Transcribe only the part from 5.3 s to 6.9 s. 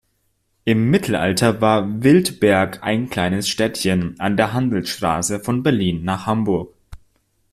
von Berlin nach Hamburg.